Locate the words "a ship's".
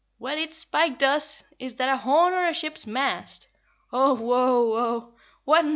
2.47-2.87